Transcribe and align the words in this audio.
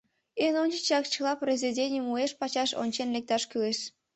Эн 0.45 0.55
ончычак 0.63 1.03
чыла 1.13 1.33
произведенийым 1.41 2.05
уэш-пачаш 2.13 2.69
ончен-лекташ 2.83 3.43
кӱлеш. 3.49 3.79